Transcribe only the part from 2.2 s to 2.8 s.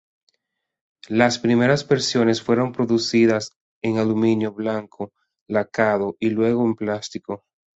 fueron